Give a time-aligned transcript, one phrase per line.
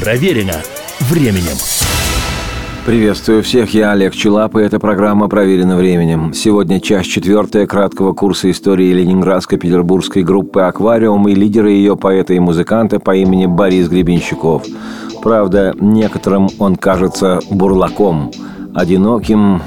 [0.00, 0.54] Проверено
[1.00, 1.58] временем.
[2.86, 6.32] Приветствую всех, я Олег Челап, и эта программа «Проверена временем».
[6.32, 12.98] Сегодня часть четвертая краткого курса истории ленинградско-петербургской группы «Аквариум» и лидера ее поэта и музыканта
[12.98, 14.64] по имени Борис Гребенщиков.
[15.22, 18.30] Правда, некоторым он кажется бурлаком,
[18.74, 19.60] одиноким,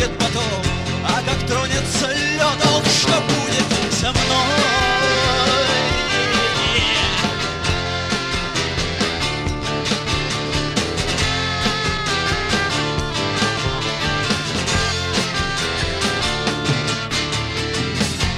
[0.00, 0.62] будет потом
[1.04, 4.20] А как тронется лед, ох, что будет со мной?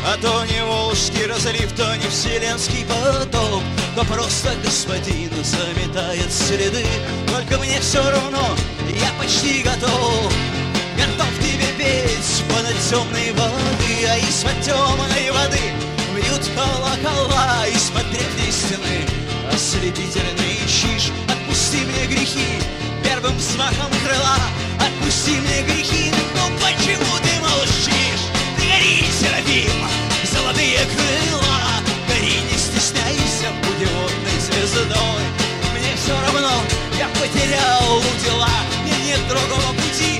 [0.04, 3.62] А то не Волжский разлив, то не Вселенский потоп
[3.94, 6.84] То просто господин заметает следы.
[7.28, 8.56] Только мне все равно,
[8.88, 10.32] я почти готов
[10.96, 15.72] Готов тебе петь понад темной воды А из-под темной воды
[16.14, 19.06] бьют колокола Из-под древней стены
[19.52, 22.62] ослепительный чиж Отпусти мне грехи
[23.22, 24.36] первым взмахом крыла
[24.78, 28.24] Отпусти мне грехи, но почему ты молчишь?
[28.56, 30.02] Ты гори, Серафим!
[30.32, 35.24] золотые крыла Гори, не стесняйся, путеводной звездой
[35.72, 36.50] Мне все равно,
[36.98, 38.48] я потерял дела
[38.82, 40.11] Мне нет другого пути,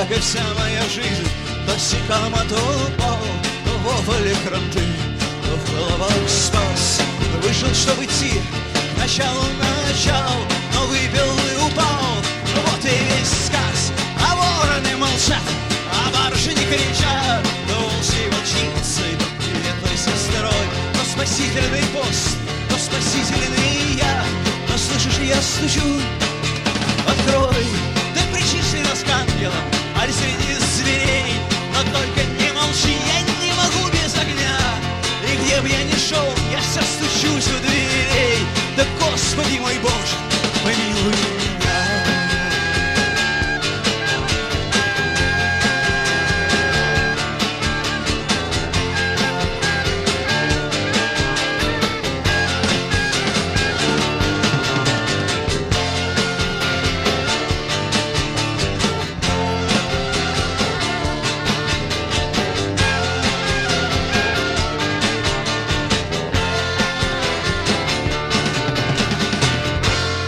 [0.00, 1.28] как и вся моя жизнь
[1.66, 3.18] То сикама, то упал,
[3.64, 4.80] то вофали кранты
[5.42, 7.00] То в головах спас.
[7.42, 8.40] Вышел, чтобы идти
[8.94, 10.32] к началу начал
[10.74, 12.16] Но выпил и упал.
[12.54, 13.92] Вот и весь сказ
[14.26, 15.44] А вороны молчат,
[15.92, 20.66] а баржи не кричат То волчьей волчицей, то приветной сестрой.
[20.94, 22.38] То спасительный пост,
[22.70, 24.24] то спасительный я.
[24.66, 26.00] Но слышишь, я стучу
[27.06, 27.66] Открой,
[28.14, 31.34] ты причисли нас к ангелам Аль среди зверей
[31.74, 34.56] Но только не молчи, я не могу без огня.
[35.30, 38.38] И где бы я ни шел, я все стучусь у дверей.
[38.78, 40.16] Да Господи мой Боже,
[40.64, 41.39] помилуй.
[41.39, 41.39] меня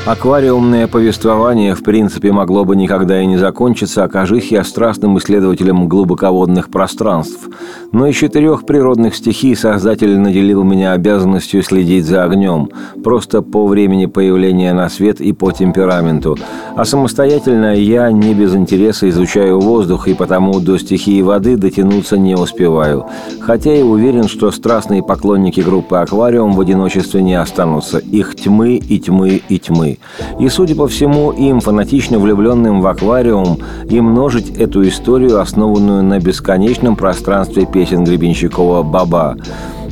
[0.04, 6.70] Аквариумное повествование, в принципе, могло бы никогда и не закончиться, окажись я страстным исследователем глубоководных
[6.70, 7.48] пространств.
[7.92, 12.70] Но из четырех природных стихий Создатель наделил меня обязанностью следить за огнем,
[13.04, 16.38] просто по времени появления на свет и по темпераменту.
[16.74, 22.34] А самостоятельно я не без интереса изучаю воздух, и потому до стихии воды дотянуться не
[22.34, 23.04] успеваю.
[23.40, 27.98] Хотя и уверен, что страстные поклонники группы «Аквариум» в одиночестве не останутся.
[27.98, 29.98] Их тьмы и тьмы и тьмы.
[30.40, 36.18] И, судя по всему, им, фанатично влюбленным в аквариум, и множить эту историю, основанную на
[36.18, 39.36] бесконечном пространстве песен Гребенщикова «Баба».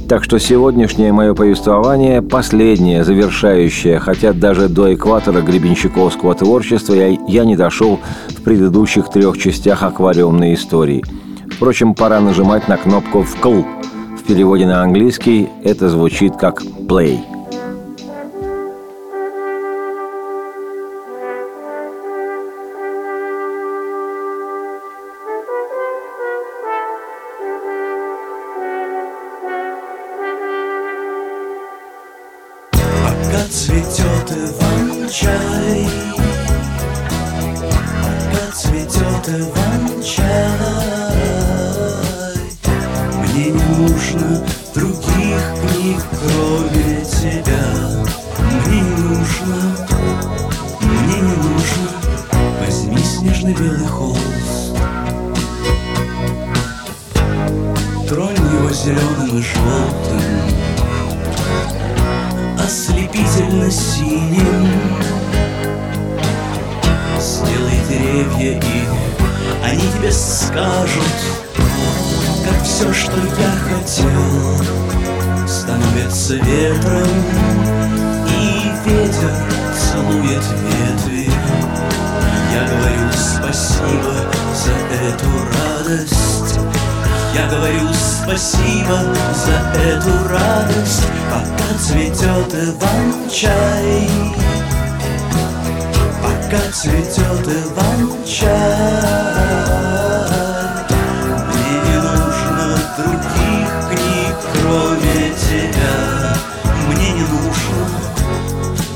[0.09, 7.45] Так что сегодняшнее мое повествование последнее, завершающее, хотя даже до экватора гребенщиковского творчества я, я
[7.45, 7.99] не дошел
[8.29, 11.03] в предыдущих трех частях аквариумной истории–
[11.51, 13.63] Впрочем, пора нажимать на кнопку «вкл».
[14.19, 17.19] В переводе на английский это звучит как «play».
[67.91, 69.01] деревья и
[69.65, 71.03] они тебе скажут,
[72.45, 74.57] как все, что я хотел,
[75.47, 77.09] становится ветром,
[78.29, 79.35] и ветер
[79.77, 81.31] целует ветви.
[82.53, 84.15] Я говорю спасибо
[84.55, 84.73] за
[85.07, 86.59] эту радость.
[87.35, 94.09] Я говорю спасибо за эту радость, пока цветет Иван-чай
[96.73, 98.49] цветет иван-чай
[101.49, 105.95] Мне не нужно других книг, кроме тебя.
[106.87, 107.83] Мне не нужно,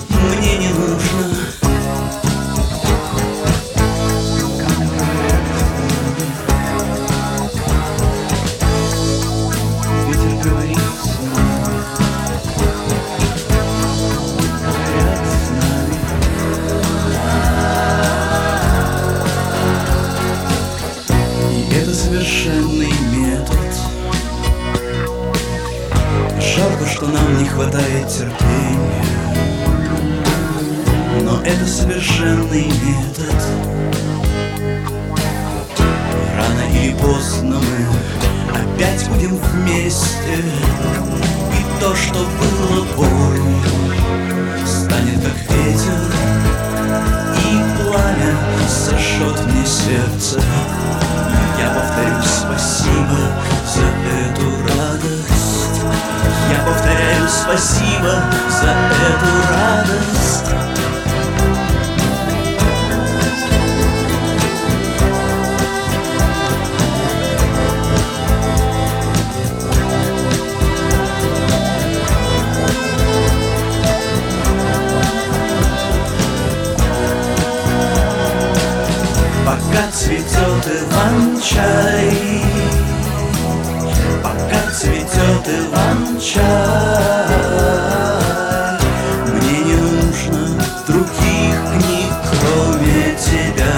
[0.09, 1.34] мне не нужно.
[27.05, 29.05] что нам не хватает терпения.
[31.23, 33.35] Но это совершенный метод.
[36.37, 40.37] Рано или поздно мы опять будем вместе.
[41.53, 43.45] И то, что было болью,
[44.67, 46.01] станет как ветер.
[47.39, 48.35] И пламя
[48.69, 50.41] сожжет мне сердце.
[51.59, 53.19] Я повторю спасибо
[53.75, 53.85] за
[54.31, 55.25] эту радость.
[56.51, 56.84] Я повторю
[57.25, 58.71] Говорю спасибо за
[59.09, 60.51] эту радость.
[79.47, 82.35] Пока цветет Иван-чай
[85.25, 86.45] пьет Иван-чай
[89.33, 90.41] Мне не нужно
[90.87, 93.75] других книг, кроме тебя.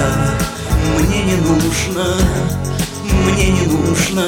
[0.98, 2.16] Мне не нужно,
[3.24, 4.26] мне не нужно.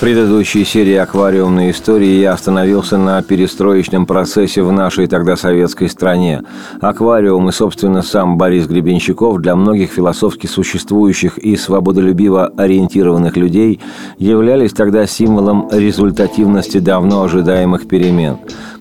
[0.00, 6.42] Предыдущей серии «Аквариумной истории» я остановился на перестроечном процессе в нашей тогда советской стране.
[6.80, 13.80] Аквариум и, собственно, сам Борис Гребенщиков для многих философски существующих и свободолюбиво ориентированных людей
[14.18, 18.38] являлись тогда символом результативности давно ожидаемых перемен.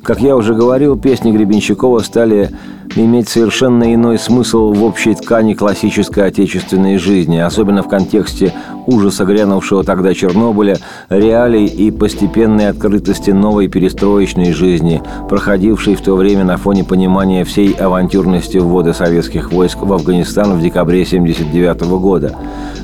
[0.08, 2.50] Как я уже говорил, песни Гребенщикова стали
[2.96, 8.54] иметь совершенно иной смысл в общей ткани классической отечественной жизни, особенно в контексте
[8.86, 10.78] ужаса грянувшего тогда Чернобыля,
[11.10, 17.74] реалий и постепенной открытости новой перестроечной жизни, проходившей в то время на фоне понимания всей
[17.74, 22.34] авантюрности ввода советских войск в Афганистан в декабре 1979 года.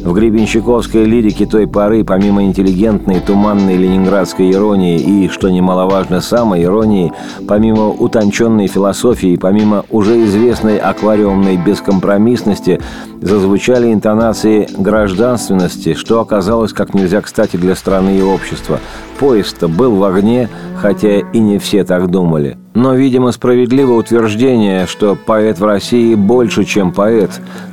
[0.01, 7.12] В гребенщиковской лирике той поры, помимо интеллигентной, туманной ленинградской иронии и, что немаловажно, самой иронии,
[7.47, 12.81] помимо утонченной философии, помимо уже известной аквариумной бескомпромиссности,
[13.21, 18.79] зазвучали интонации гражданственности, что оказалось как нельзя кстати для страны и общества.
[19.19, 20.49] Поезд-то был в огне,
[20.81, 22.57] хотя и не все так думали.
[22.73, 27.29] Но, видимо, справедливо утверждение, что поэт в России больше, чем поэт.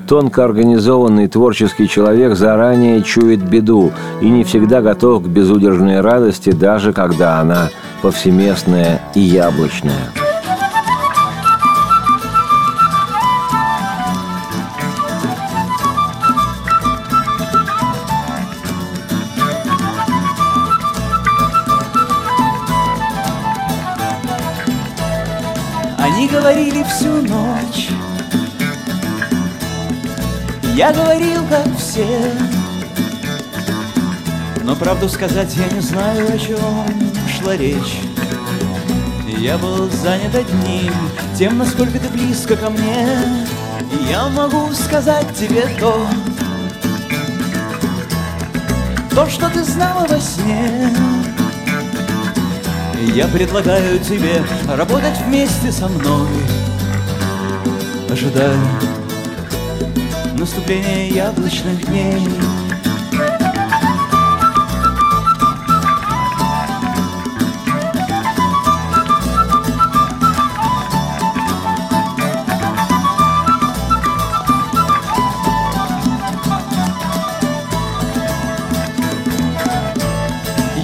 [0.07, 6.93] Тонко организованный творческий человек заранее чует беду и не всегда готов к безудержной радости, даже
[6.93, 7.71] когда она
[8.03, 10.30] повсеместная и яблочная.
[26.31, 27.89] Говорили всю ночь.
[30.75, 32.07] Я говорил, как все.
[34.63, 36.59] Но правду сказать я не знаю, о чем
[37.29, 38.01] шла речь.
[39.39, 40.93] Я был занят одним
[41.37, 43.07] Тем, насколько ты близко ко мне.
[43.93, 46.07] И я могу сказать тебе то.
[49.15, 50.93] То, что ты знала во сне
[53.07, 56.29] я предлагаю тебе работать вместе со мной.
[58.11, 58.59] Ожидая
[60.35, 62.29] наступления яблочных дней.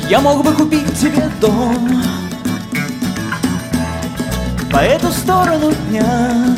[0.08, 2.05] Я мог бы купить тебе дом
[4.76, 6.54] По эту сторону дня.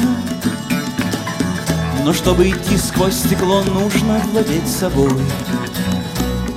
[2.02, 5.22] Но чтобы идти сквозь стекло, нужно владеть собой.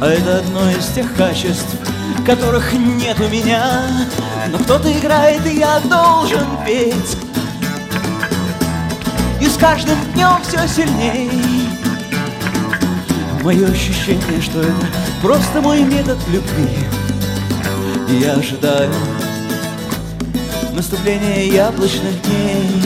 [0.02, 1.76] А это одно из тех качеств,
[2.26, 3.84] которых нет у меня.
[4.50, 7.16] Но кто-то играет, и я должен петь.
[9.40, 11.30] И с каждым днем все сильней.
[13.44, 14.88] Мое ощущение, что это
[15.22, 16.80] просто мой метод любви.
[18.10, 18.92] И я ожидаю
[20.82, 22.82] наступления яблочных дней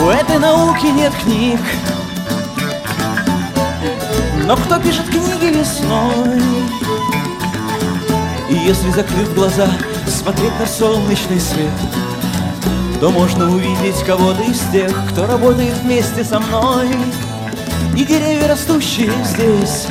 [0.00, 1.60] У этой науки нет книг
[4.46, 6.93] Но кто пишет книги весной?
[8.54, 9.68] И если, закрыв глаза,
[10.06, 11.72] смотреть на солнечный свет
[13.00, 16.88] То можно увидеть кого-то из тех, кто работает вместе со мной
[17.96, 19.88] И деревья, растущие здесь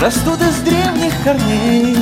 [0.00, 1.96] Растут из древних корней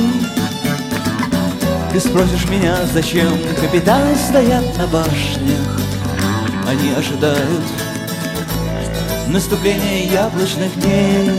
[1.91, 3.27] ты спросишь меня, зачем
[3.59, 5.77] капитаны стоят на башнях?
[6.65, 7.65] Они ожидают
[9.27, 11.31] наступления яблочных дней.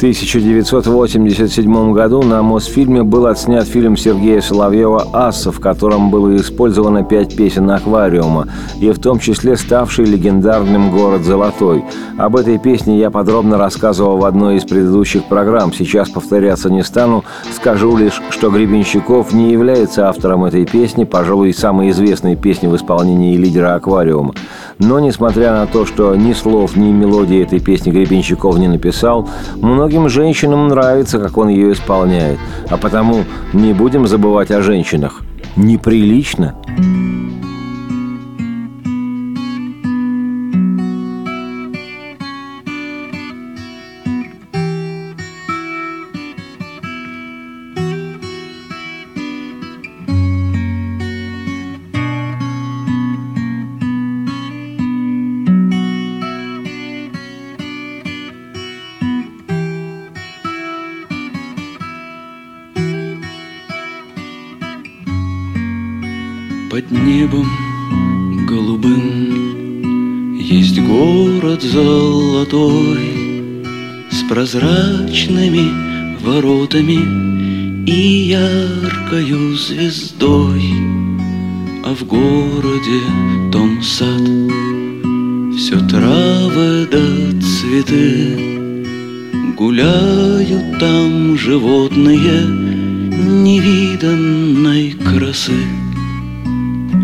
[0.00, 7.36] 1987 году на Мосфильме был отснят фильм Сергея Соловьева «Аса», в котором было использовано пять
[7.36, 8.48] песен «Аквариума»,
[8.80, 11.84] и в том числе ставший легендарным «Город Золотой».
[12.18, 15.72] Об этой песне я подробно рассказывал в одной из предыдущих программ.
[15.72, 17.24] Сейчас повторяться не стану.
[17.54, 23.36] Скажу лишь, что Гребенщиков не является автором этой песни, пожалуй, самой известной песни в исполнении
[23.36, 24.34] лидера «Аквариума».
[24.78, 30.08] Но, несмотря на то, что ни слов, ни мелодии этой песни Гребенщиков не написал, многим
[30.08, 32.38] женщинам нравится, как он ее исполняет.
[32.70, 35.20] А потому не будем забывать о женщинах.
[35.56, 36.54] Неприлично.
[36.64, 36.99] Под
[76.70, 80.62] воротами И яркою звездой
[81.84, 83.00] А в городе
[83.52, 84.20] том сад.
[85.56, 88.76] Все травы да цветы
[89.56, 92.46] Гуляют там животные
[93.42, 95.52] Невиданной красы.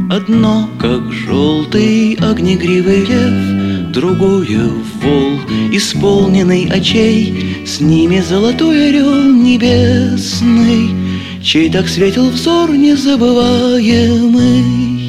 [0.08, 4.70] Одно, как желтый огнегривый лев, Другое—
[5.02, 5.40] вол,
[5.72, 10.88] исполненный очей, С ними золотой орел небесный,
[11.42, 15.06] Чей так светил взор незабываемый.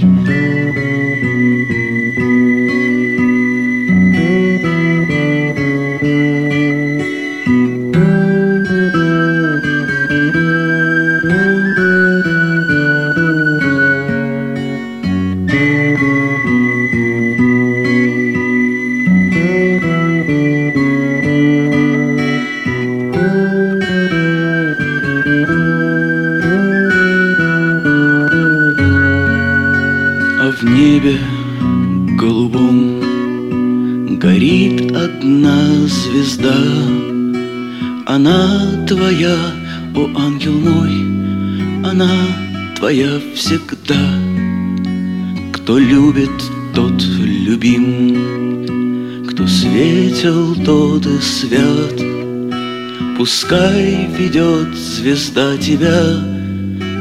[53.27, 56.01] Пускай ведет звезда тебя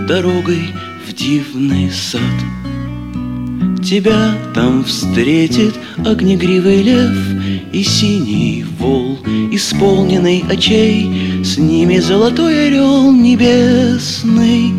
[0.09, 0.75] дорогой
[1.07, 2.21] в дивный сад.
[3.81, 7.17] Тебя там встретит огнегривый лев
[7.73, 9.21] И синий вол,
[9.53, 14.75] исполненный очей С ними золотой орел небесный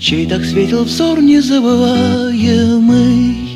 [0.00, 3.47] Чей так светил взор незабываемый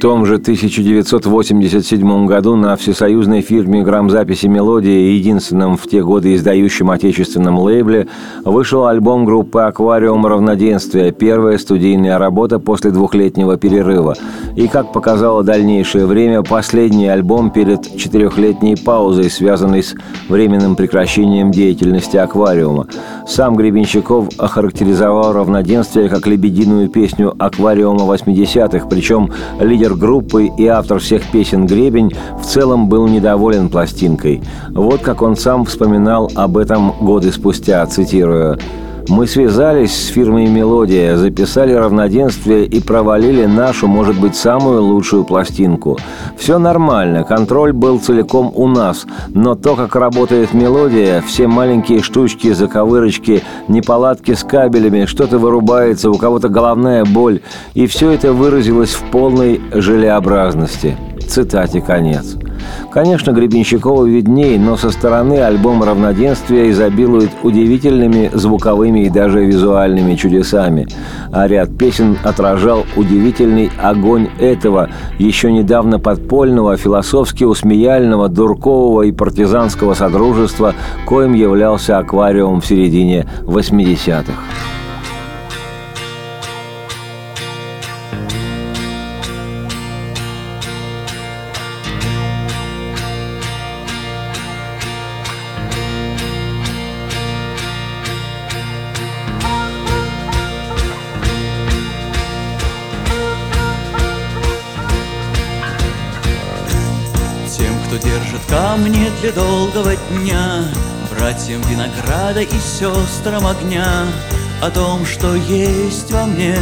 [0.00, 7.58] том же 1987 году на всесоюзной фирме грамзаписи «Мелодия», единственном в те годы издающем отечественном
[7.58, 8.08] лейбле,
[8.42, 14.16] вышел альбом группы «Аквариум равноденствия», первая студийная работа после двухлетнего перерыва.
[14.56, 19.94] И, как показало дальнейшее время, последний альбом перед четырехлетней паузой, связанной с
[20.30, 22.86] временным прекращением деятельности «Аквариума».
[23.28, 29.30] Сам Гребенщиков охарактеризовал равноденствие как лебединую песню «Аквариума 80-х», причем
[29.60, 34.42] лидер лидер группы и автор всех песен «Гребень» в целом был недоволен пластинкой.
[34.70, 38.58] Вот как он сам вспоминал об этом годы спустя, цитирую.
[39.10, 45.98] Мы связались с фирмой «Мелодия», записали равноденствие и провалили нашу, может быть, самую лучшую пластинку.
[46.38, 52.52] Все нормально, контроль был целиком у нас, но то, как работает «Мелодия», все маленькие штучки,
[52.52, 57.40] заковырочки, неполадки с кабелями, что-то вырубается, у кого-то головная боль,
[57.74, 60.96] и все это выразилось в полной желеобразности.
[61.26, 62.36] Цитате конец.
[62.92, 70.88] Конечно, Гребенщикову видней, но со стороны альбом «Равноденствие» изобилует удивительными звуковыми и даже визуальными чудесами.
[71.32, 79.94] А ряд песен отражал удивительный огонь этого, еще недавно подпольного, философски усмеяльного, дуркового и партизанского
[79.94, 80.74] содружества,
[81.06, 84.32] коим являлся аквариум в середине 80-х.
[109.20, 110.64] Для долгого дня.
[111.10, 114.06] Братьям винограда и сестрам огня.
[114.62, 116.56] О том, что есть во мне,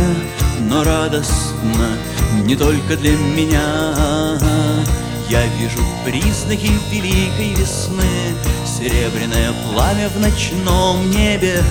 [0.60, 1.88] но радостно
[2.44, 4.38] Не только для меня.
[5.28, 8.34] Я вижу признаки великой весны.
[8.66, 11.62] Серебряное пламя в ночном небе.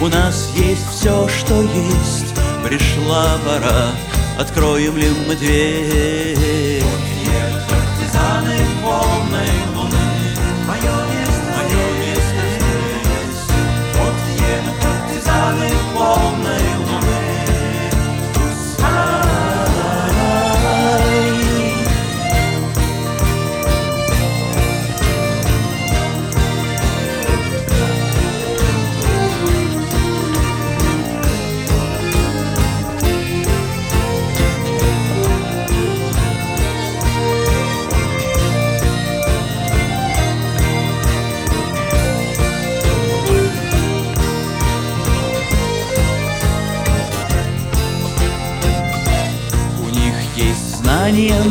[0.00, 2.34] У нас есть все, что есть.
[2.64, 3.90] Пришла пора,
[4.38, 6.63] откроем ли мы дверь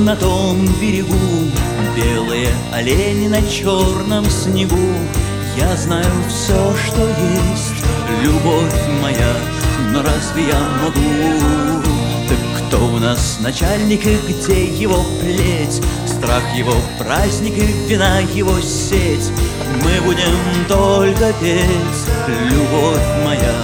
[0.03, 1.15] На том берегу,
[1.95, 4.75] Белые олени на черном снегу.
[5.55, 7.85] Я знаю все, что есть,
[8.21, 9.33] любовь моя,
[9.93, 11.39] Но разве я могу?
[12.27, 15.81] Так кто у нас начальник и где его плеть?
[16.05, 19.31] Страх его праздник и вина его сеть.
[19.85, 22.03] Мы будем только петь,
[22.51, 23.55] любовь моя,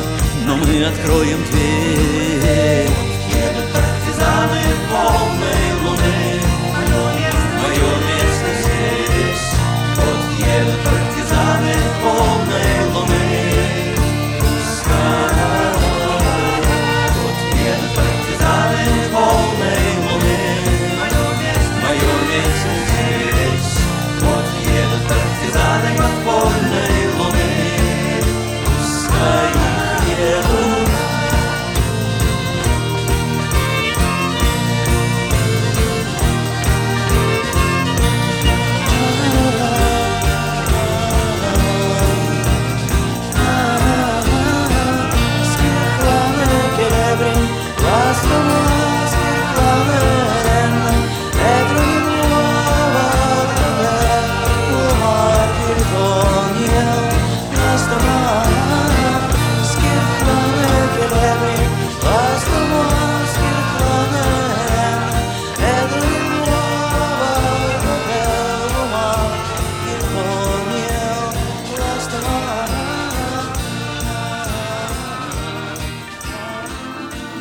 [0.46, 2.19] Но мы откроем дверь.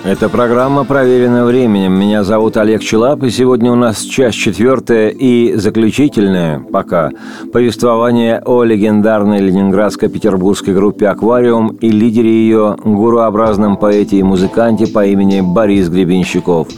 [0.08, 1.92] Это программа «Проверено временем».
[1.92, 7.10] Меня зовут Олег Челап, и сегодня у нас часть четвертая и заключительная, пока,
[7.52, 15.42] повествование о легендарной ленинградско-петербургской группе «Аквариум» и лидере ее, гуруобразном поэте и музыканте по имени
[15.42, 16.68] Борис Гребенщиков.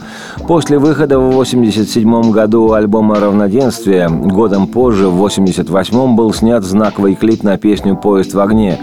[0.45, 7.43] После выхода в 1987 году альбома «Равноденствие», годом позже, в 1988 был снят знаковый клип
[7.43, 8.77] на песню «Поезд в огне»,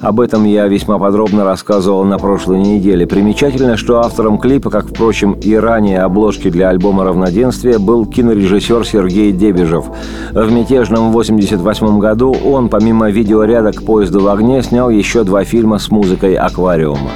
[0.00, 3.06] об этом я весьма подробно рассказывал на прошлой неделе.
[3.06, 9.32] Примечательно, что автором клипа, как, впрочем, и ранее обложки для альбома «Равноденствие», был кинорежиссер Сергей
[9.32, 9.86] Дебежев.
[10.32, 15.78] В мятежном 88 году он, помимо видеоряда «К поезду в огне», снял еще два фильма
[15.78, 17.10] с музыкой «Аквариума».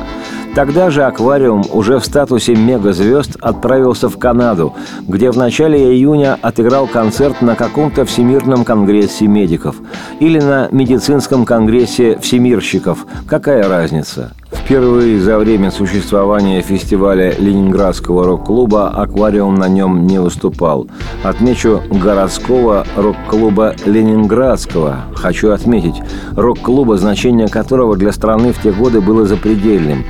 [0.54, 4.74] Тогда же «Аквариум» уже в статусе мегазвезд отправился в Канаду,
[5.06, 9.76] где в начале июня отыграл концерт на каком-то Всемирном конгрессе медиков
[10.18, 13.06] или на медицинском конгрессе всемирщиков.
[13.28, 14.32] Какая разница?
[14.50, 20.86] Впервые за время существования фестиваля Ленинградского рок-клуба «Аквариум» на нем не выступал.
[21.22, 25.00] Отмечу городского рок-клуба Ленинградского.
[25.14, 25.96] Хочу отметить,
[26.34, 30.04] рок-клуба, значение которого для страны в те годы было запредельным.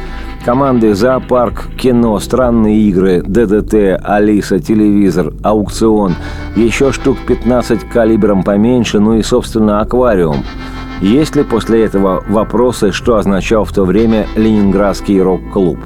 [0.44, 6.14] Команды «Зоопарк», «Кино», «Странные игры», «ДДТ», «Алиса», «Телевизор», «Аукцион»,
[6.54, 10.44] еще штук 15 калибром поменьше, ну и, собственно, «Аквариум».
[11.00, 15.78] Есть ли после этого вопросы, что означал в то время Ленинградский рок-клуб?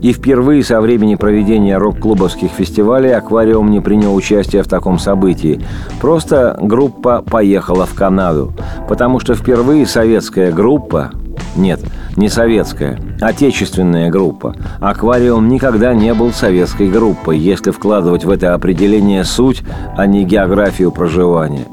[0.00, 5.60] И впервые со времени проведения рок-клубовских фестивалей «Аквариум» не принял участие в таком событии.
[6.00, 8.52] Просто группа поехала в Канаду.
[8.88, 11.10] Потому что впервые советская группа
[11.56, 11.80] нет,
[12.16, 14.54] не советская, отечественная группа.
[14.80, 19.62] «Аквариум» никогда не был советской группой, если вкладывать в это определение суть,
[19.96, 21.66] а не географию проживания.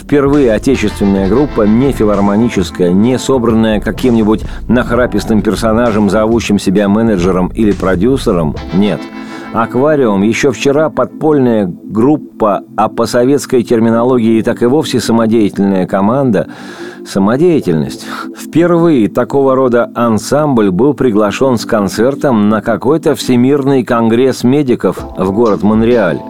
[0.00, 8.54] Впервые отечественная группа не филармоническая, не собранная каким-нибудь нахрапистым персонажем, зовущим себя менеджером или продюсером,
[8.74, 9.00] нет–
[9.56, 16.48] «Аквариум» еще вчера подпольная группа, а по советской терминологии так и вовсе самодеятельная команда–
[17.06, 18.04] Самодеятельность.
[18.36, 25.62] Впервые такого рода ансамбль был приглашен с концертом на какой-то всемирный конгресс медиков в город
[25.62, 26.20] Монреаль.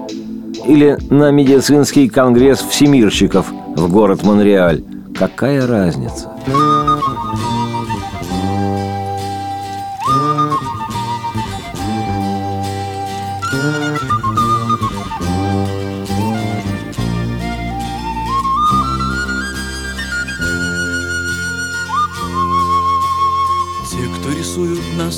[0.67, 4.85] Или на медицинский конгресс всемирщиков в город Монреаль.
[5.19, 6.31] Какая разница?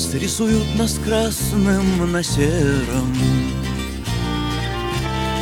[0.09, 3.15] Нас рисуют нас красным на сером.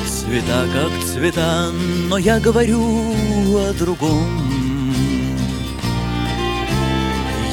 [0.05, 1.71] Цвета как цвета,
[2.09, 4.27] но я говорю о другом.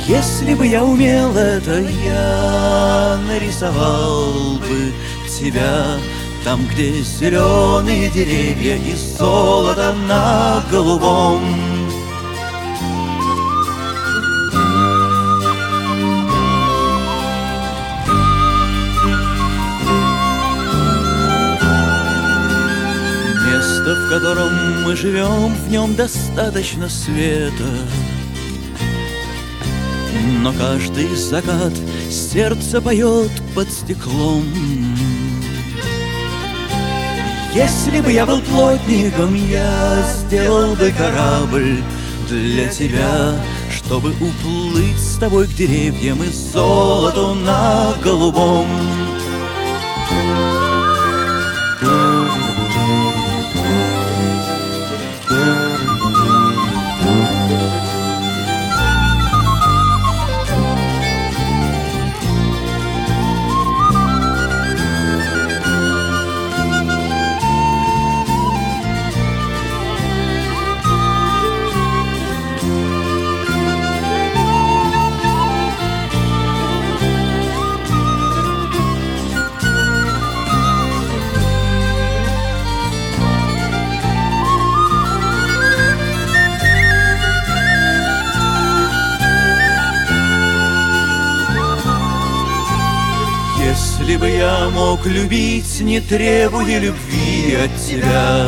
[0.07, 4.92] Если бы я умел это, я нарисовал бы
[5.27, 5.96] тебя
[6.44, 11.84] Там, где зеленые деревья и золото на голубом
[24.14, 27.64] котором мы живем, в нем достаточно света.
[30.40, 31.72] Но каждый закат
[32.09, 34.44] сердце поет под стеклом.
[37.55, 41.83] Если бы я был плотником, я сделал бы корабль
[42.29, 43.35] для тебя,
[43.68, 48.68] чтобы уплыть с тобой к деревьям и золоту на голубом.
[94.16, 98.46] Бы я мог любить, не требуя любви от тебя.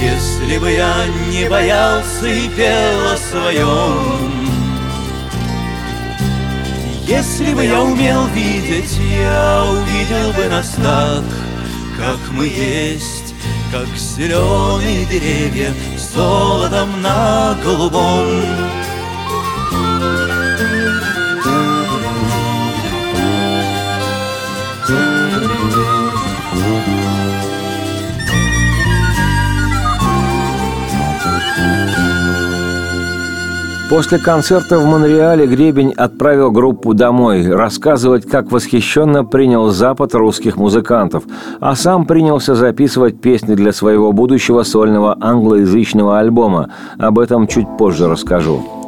[0.00, 0.94] Если бы я
[1.30, 4.42] не боялся и пел о своем,
[7.06, 11.24] Если бы я умел видеть, я увидел бы нас так,
[11.98, 13.34] как мы есть,
[13.70, 18.81] Как зеленые деревья золотом на голубом.
[33.92, 41.24] После концерта в Монреале Гребень отправил группу домой рассказывать, как восхищенно принял Запад русских музыкантов,
[41.60, 46.70] а сам принялся записывать песни для своего будущего сольного англоязычного альбома.
[46.96, 48.81] Об этом чуть позже расскажу.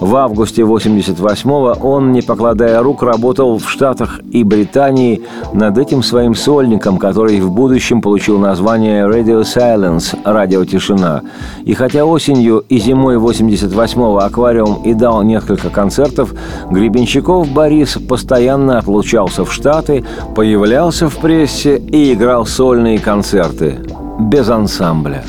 [0.00, 5.22] В августе 88-го он, не покладая рук, работал в Штатах и Британии
[5.54, 11.22] над этим своим сольником, который в будущем получил название Radio Silence– «Радио Тишина».
[11.64, 16.34] И хотя осенью и зимой 88-го «Аквариум» и дал несколько концертов,
[16.70, 20.04] Гребенщиков Борис постоянно отлучался в Штаты,
[20.34, 23.78] появлялся в прессе и играл сольные концерты
[24.20, 25.24] без ансамбля.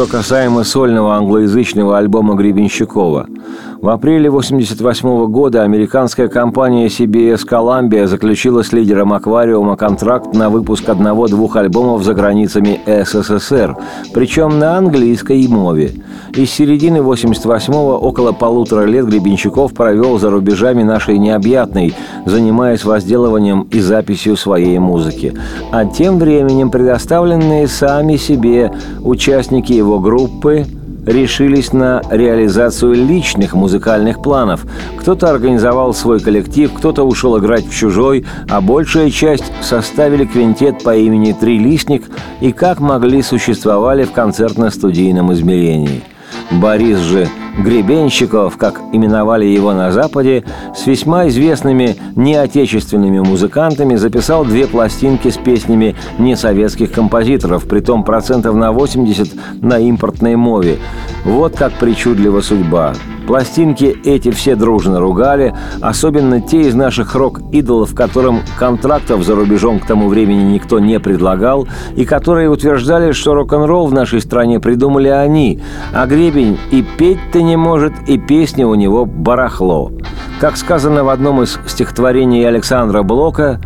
[0.00, 3.26] Что касаемо сольного англоязычного альбома Гребенщикова–
[3.82, 10.86] в апреле 1988 года американская компания CBS Columbia заключила с лидером «Аквариума» контракт на выпуск
[10.88, 13.76] одного-двух альбомов за границами СССР,
[14.12, 15.92] причем на английской мове.
[16.34, 21.94] И с середины 1988-го около полутора лет Гребенщиков провел за рубежами нашей необъятной,
[22.26, 25.34] занимаясь возделыванием и записью своей музыки.
[25.72, 30.66] А тем временем предоставленные сами себе участники его группы–
[31.06, 34.66] решились на реализацию личных музыкальных планов.
[34.98, 40.96] Кто-то организовал свой коллектив, кто-то ушел играть в чужой, а большая часть составили квинтет по
[40.96, 42.04] имени «Трилистник»
[42.40, 46.02] и как могли существовали в концертно-студийном измерении.
[46.50, 54.66] Борис же Гребенщиков, как именовали его на Западе, с весьма известными неотечественными музыкантами записал две
[54.66, 60.78] пластинки с песнями несоветских композиторов, притом процентов на 80 на импортной мове.
[61.24, 62.94] Вот как причудлива судьба.
[63.30, 69.86] Пластинки эти все дружно ругали, особенно те из наших рок-идолов, которым контрактов за рубежом к
[69.86, 75.62] тому времени никто не предлагал, и которые утверждали, что рок-н-ролл в нашей стране придумали они,
[75.94, 79.92] а Гребень и петь-то не может, и песни у него барахло.
[80.40, 83.60] Как сказано в одном из стихотворений Александра Блока,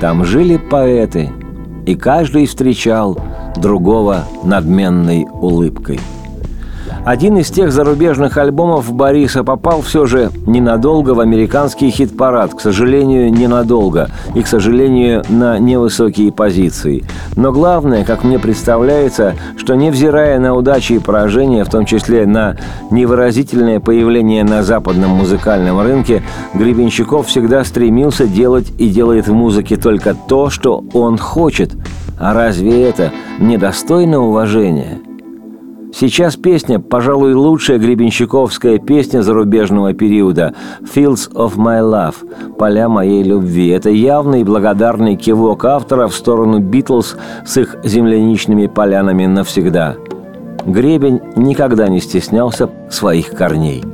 [0.00, 1.30] «Там жили поэты,
[1.84, 3.18] и каждый встречал
[3.56, 5.98] другого надменной улыбкой».
[7.04, 13.32] Один из тех зарубежных альбомов Бориса попал все же ненадолго в американский хит-парад, к сожалению,
[13.32, 17.04] ненадолго, и, к сожалению, на невысокие позиции.
[17.36, 22.56] Но главное, как мне представляется, что невзирая на удачи и поражения, в том числе на
[22.90, 30.14] невыразительное появление на западном музыкальном рынке, Гребенщиков всегда стремился делать и делает в музыке только
[30.14, 31.72] то, что он хочет.
[32.18, 34.98] А разве это недостойно уважения?
[35.92, 42.14] Сейчас песня, пожалуй, лучшая гребенщиковская песня зарубежного периода «Fields of My Love»–
[42.58, 43.68] «Поля моей любви».
[43.68, 49.96] Это явный благодарный кивок автора в сторону «Битлз» с их земляничными полянами навсегда.
[50.64, 53.84] Гребень никогда не стеснялся своих корней.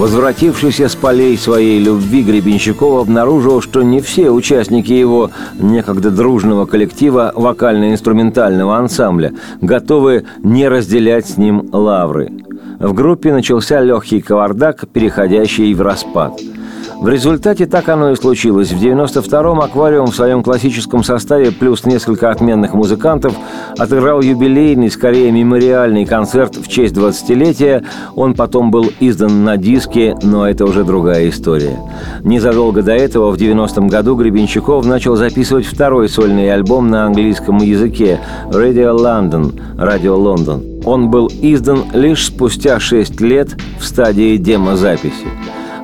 [0.00, 7.32] Возвратившийся с полей своей любви Гребенщиков обнаружил, что не все участники его некогда дружного коллектива
[7.36, 12.32] вокально-инструментального ансамбля готовы не разделять с ним лавры.
[12.78, 16.40] В группе начался легкий кавардак, переходящий в распад–
[17.00, 18.72] в результате так оно и случилось.
[18.72, 23.34] В 92-м «Аквариум» в своем классическом составе плюс несколько отменных музыкантов
[23.78, 27.84] отыграл юбилейный, скорее мемориальный концерт в честь 20-летия.
[28.16, 31.78] Он потом был издан на диске, но это уже другая история.
[32.22, 38.20] Незадолго до этого, в 90-м году, Гребенщиков начал записывать второй сольный альбом на английском языке
[38.50, 40.82] «Radio London»– «Radio London».
[40.84, 45.26] Он был издан лишь спустя 6 лет в стадии демозаписи.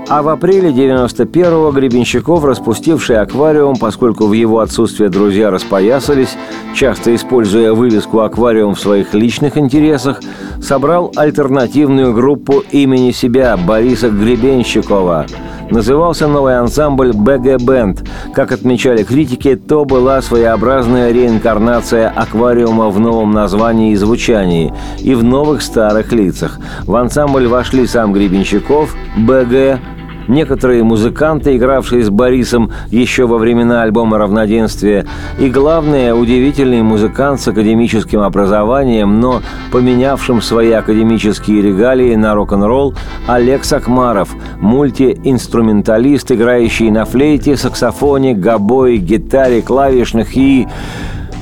[0.09, 6.37] А в апреле 91-го Гребенщиков, распустивший аквариум, поскольку в его отсутствие друзья распоясались,
[6.77, 10.21] часто используя вывеску «Аквариум» в своих личных интересах,
[10.63, 15.27] собрал альтернативную группу имени себя Бориса Гребенщикова.
[15.71, 18.09] Назывался новый ансамбль «БГ Бенд».
[18.33, 25.25] Как отмечали критики, то была своеобразная реинкарнация аквариума в новом названии и звучании, и в
[25.25, 26.61] новых старых лицах.
[26.85, 29.81] В ансамбль вошли сам Гребенщиков, БГ,
[30.29, 35.07] некоторые музыканты, игравшие с Борисом еще во времена альбома «Равноденствие»,
[35.39, 42.95] и, главное, удивительный музыкант с академическим образованием, но поменявшим свои академические регалии на рок-н-ролл
[43.27, 50.67] Олег Сакмаров, мультиинструменталист, играющий на флейте, саксофоне, гобое, гитаре, клавишных и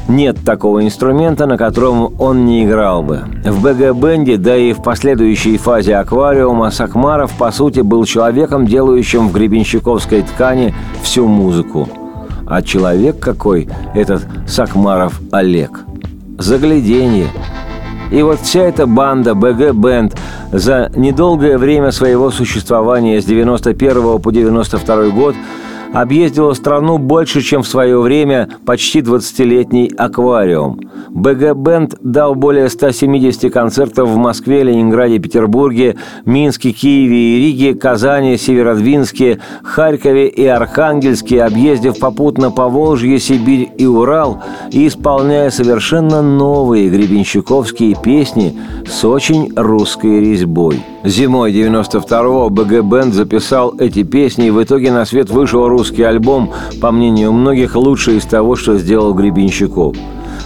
[0.08, 3.22] нет такого инструмента, на котором он не играл бы.
[3.44, 9.32] В БГ-бенде, да и в последующей фазе аквариума, Сакмаров, по сути, был человеком, делающим в
[9.32, 11.88] гребенщиковской ткани всю музыку.
[12.46, 15.80] А человек какой этот Сакмаров Олег?
[16.38, 17.28] Загляденье.
[18.10, 20.14] И вот вся эта банда БГ-бенд
[20.52, 25.34] за недолгое время своего существования с 91 по 92 год–
[25.94, 30.80] объездила страну больше, чем в свое время почти 20-летний аквариум.
[31.10, 38.36] БГ Бенд дал более 170 концертов в Москве, Ленинграде, Петербурге, Минске, Киеве и Риге, Казани,
[38.36, 44.42] Северодвинске, Харькове и Архангельске, объездив попутно по Волжье, Сибирь и Урал
[44.72, 50.82] и исполняя совершенно новые гребенщиковские песни с очень русской резьбой.
[51.04, 56.52] Зимой 92-го БГ Бенд записал эти песни, и в итоге на свет вышел русский альбом,
[56.80, 59.96] по мнению многих, лучший из того, что сделал Гребенщиков.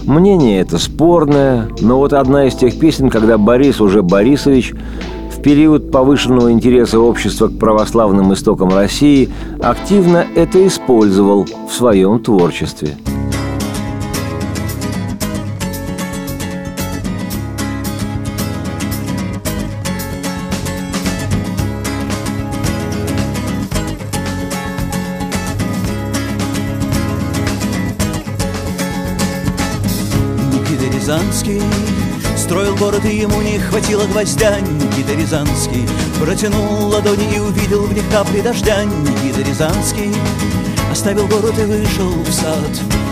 [0.05, 4.75] Мнение это спорное, но вот одна из тех песен, когда Борис уже Борисович
[5.31, 9.29] в период повышенного интереса общества к православным истокам России
[9.61, 12.97] активно это использовал в своем творчестве–
[33.05, 35.89] И ему не хватило гвоздя Никита Рязанский
[36.21, 40.13] Протянул ладони и увидел в них капли дождя Никита Рязанский
[40.91, 42.71] Оставил город и вышел в сад.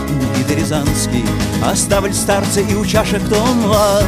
[0.09, 1.25] Никита Рязанский
[1.63, 4.03] Оставль старца и у чашек кто млад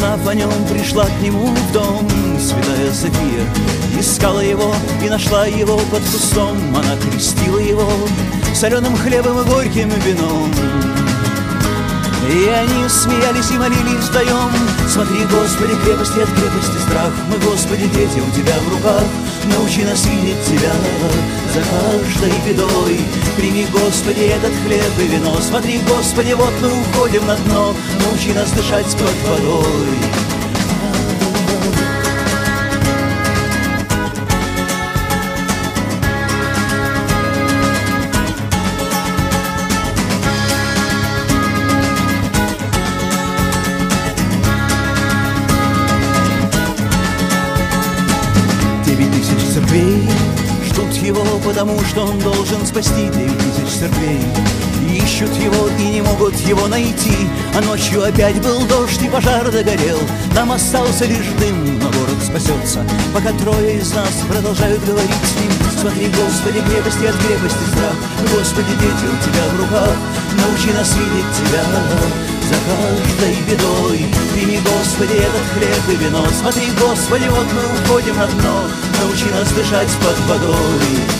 [0.00, 2.08] узнав о нем, пришла к нему в дом.
[2.38, 3.44] Святая София
[3.98, 4.74] искала его
[5.04, 6.56] и нашла его под кустом.
[6.74, 7.86] Она крестила его
[8.54, 10.50] соленым хлебом и горьким вином.
[12.30, 14.50] И они смеялись и молились вдвоем
[14.88, 19.02] Смотри, Господи, крепости от крепости страх Мы, Господи, дети у Тебя в руках
[19.46, 20.70] Научи нас видеть Тебя
[21.50, 22.98] за каждой бедой.
[23.36, 25.36] Прими, Господи, этот хлеб и вино.
[25.40, 27.74] Смотри, Господи, вот мы уходим на дно.
[28.04, 30.39] Научи нас дышать под водой
[51.50, 54.20] потому что он должен спасти девять тысяч церквей.
[54.88, 59.98] Ищут его и не могут его найти, а ночью опять был дождь и пожар догорел.
[60.32, 65.50] Там остался лишь дым, но город спасется, пока трое из нас продолжают говорить с ним.
[65.80, 67.96] Смотри, Господи, крепости от крепости страх,
[68.32, 69.96] Господи, дети у Тебя в руках,
[70.38, 71.64] научи нас видеть Тебя
[72.46, 74.06] за каждой бедой.
[74.34, 78.68] Прими, Господи, этот хлеб и вино, смотри, Господи, вот мы уходим на дно,
[79.02, 81.19] научи нас дышать под водой.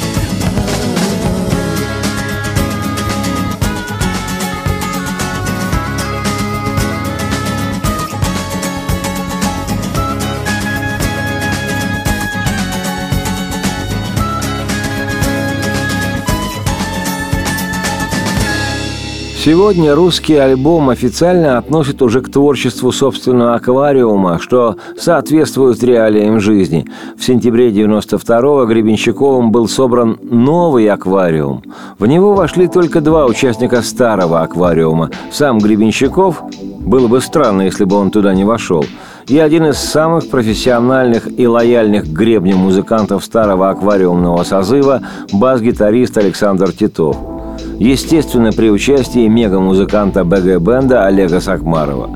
[19.43, 26.87] Сегодня русский альбом официально относит уже к творчеству собственного аквариума, что соответствует реалиям жизни.
[27.17, 31.63] В сентябре 92-го Гребенщиковым был собран новый аквариум.
[31.99, 35.11] В него вошли только два участника старого аквариума.
[35.33, 36.43] Сам Гребенщиков,
[36.79, 38.85] было бы странно, если бы он туда не вошел,
[39.27, 45.01] и один из самых профессиональных и лояльных к гребню музыкантов старого аквариумного созыва–
[45.33, 47.17] бас-гитарист Александр Титов–
[47.79, 52.11] Естественно, при участии мега-музыканта БГ-бенда Олега Сакмарова.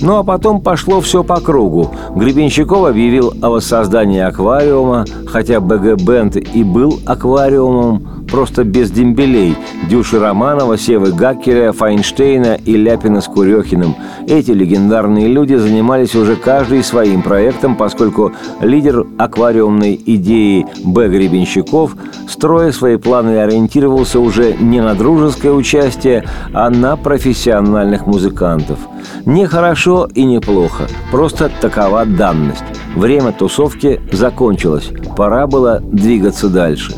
[0.00, 1.90] Ну а потом пошло все по кругу.
[2.16, 9.56] Гребенщиков объявил о воссоздании аквариума, хотя БГ-бенд и был аквариумом, просто без дембелей
[9.90, 13.94] Дюши Романова, Севы Гаккеля, Файнштейна и Ляпина с Курехиным.
[14.26, 21.08] Эти легендарные люди занимались уже каждый своим проектом, поскольку лидер аквариумной идеи Б.
[21.08, 21.94] Гребенщиков,
[22.26, 26.24] строя свои планы, ориентировался уже не на дружеское участие,
[26.54, 28.78] а на профессиональных музыкантов.
[29.26, 32.64] Не хорошо и не плохо, просто такова данность.
[32.96, 36.94] Время тусовки закончилось, пора было двигаться дальше.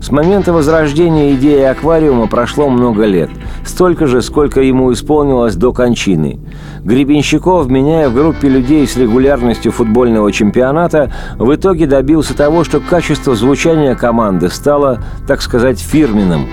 [0.00, 3.30] С момента возрождения идеи аквариума прошло много лет.
[3.64, 6.38] Столько же, сколько ему исполнилось до кончины.
[6.84, 13.34] Гребенщиков, меняя в группе людей с регулярностью футбольного чемпионата, в итоге добился того, что качество
[13.34, 16.46] звучания команды стало, так сказать, фирменным.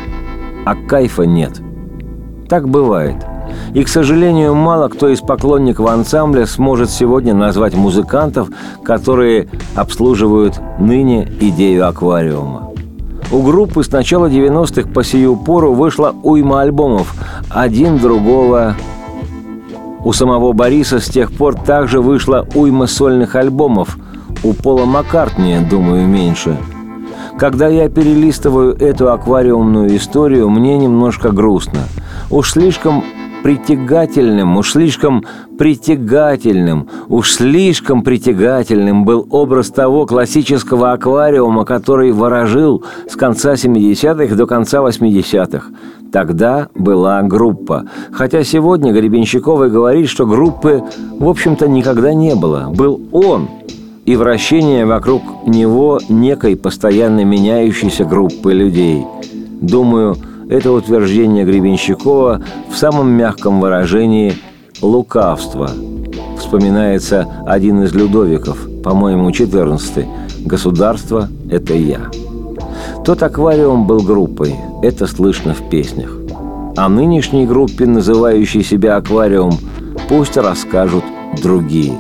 [0.66, 1.60] А кайфа нет.
[2.48, 3.16] Так бывает.
[3.74, 8.50] И, к сожалению, мало кто из поклонников ансамбля сможет сегодня назвать музыкантов,
[8.84, 12.71] которые обслуживают ныне идею аквариума.
[13.32, 17.14] У группы с начала 90-х по сию пору вышла уйма альбомов,
[17.50, 18.76] один другого.
[20.04, 23.98] У самого Бориса с тех пор также вышла уйма сольных альбомов.
[24.44, 26.58] У Пола Маккартни, думаю, меньше.
[27.38, 31.80] Когда я перелистываю эту аквариумную историю, мне немножко грустно.
[32.30, 33.04] Уж слишком
[33.44, 35.24] притягательным, уж слишком
[35.58, 44.46] притягательным, уж слишком притягательным был образ того классического аквариума, который ворожил с конца 70-х до
[44.46, 45.68] конца 80-х.
[46.12, 47.86] Тогда была группа.
[48.12, 50.84] Хотя сегодня Гребенщиковый говорит, что группы,
[51.18, 52.70] в общем-то, никогда не было.
[52.70, 53.48] Был он,
[54.06, 59.06] и вращение вокруг него некой постоянно меняющейся группы людей.
[59.62, 60.18] Думаю,
[60.52, 64.34] это утверждение Гребенщикова в самом мягком выражении
[64.82, 65.72] «лукавство».
[66.38, 70.06] Вспоминается один из Людовиков, по-моему, 14
[70.46, 72.02] «Государство– это я».
[73.06, 76.14] Тот аквариум был группой, это слышно в песнях.
[76.76, 79.58] О нынешней группе, называющей себя аквариум,
[80.10, 81.06] пусть расскажут
[81.42, 81.94] другие.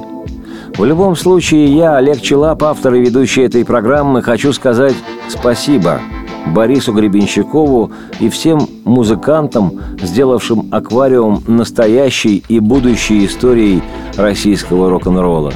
[0.77, 4.95] В любом случае, я, Олег Челап, автор и ведущий этой программы, хочу сказать
[5.29, 6.01] спасибо–
[6.47, 13.81] Борису Гребенщикову и всем музыкантам, сделавшим аквариум настоящей и будущей историей
[14.17, 15.53] российского рок-н-ролла.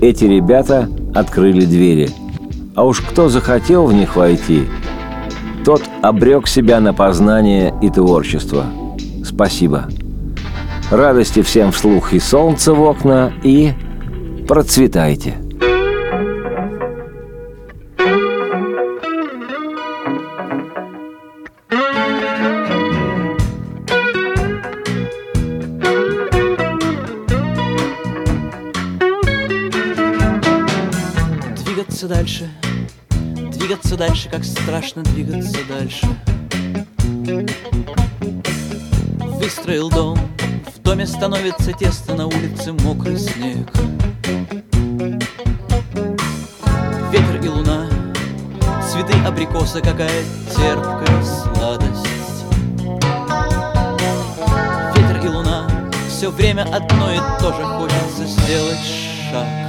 [0.00, 2.10] Эти ребята открыли двери.
[2.74, 4.64] А уж кто захотел в них войти,
[5.64, 8.64] тот обрек себя на познание и творчество.
[9.24, 9.88] Спасибо.
[10.90, 13.72] Радости всем вслух и солнца в окна, и
[14.48, 15.36] процветайте.
[34.40, 36.06] Как страшно двигаться дальше.
[39.38, 40.18] Выстроил дом,
[40.74, 43.70] в доме становится тесно, на улице мокрый снег.
[47.12, 47.86] Ветер и луна,
[48.90, 50.24] цветы абрикоса, какая
[50.56, 52.06] терпкая сладость.
[54.96, 55.68] Ветер и луна,
[56.08, 58.78] все время одно и то же хочется сделать
[59.30, 59.59] шаг.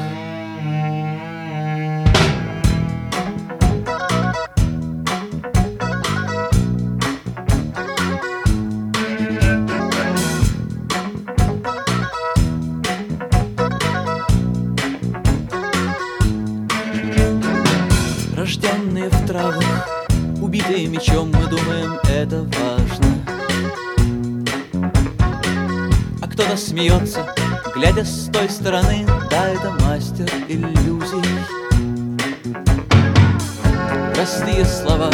[34.32, 35.10] Простые слова,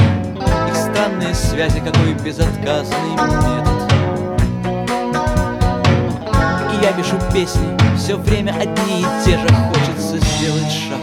[0.68, 3.92] их странные связи, какой безотказный метод.
[6.72, 11.02] И я пишу песни, все время одни и те же, хочется сделать шаг.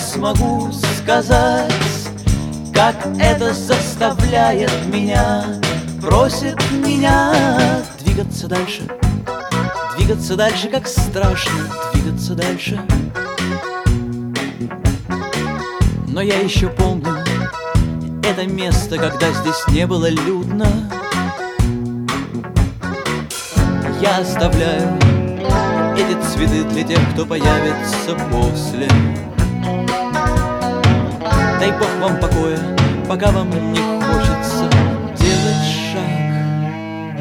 [0.00, 1.72] Смогу сказать
[2.74, 5.60] Как это заставляет меня
[6.00, 7.34] просит меня
[8.02, 8.82] двигаться дальше.
[9.96, 12.80] Двигаться дальше, как страшно двигаться дальше.
[16.08, 17.18] Но я еще помню
[18.22, 20.66] это место, когда здесь не было людно.
[24.00, 24.98] Я оставляю
[25.96, 28.88] эти цветы для тех, кто появится после
[31.60, 32.58] Дай Бог вам покоя,
[33.06, 34.70] пока вам не хочется
[35.14, 37.20] делать шаг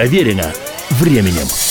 [0.00, 0.50] Проверено
[0.92, 1.69] временем.